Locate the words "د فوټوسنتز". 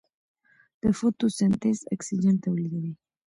0.81-1.77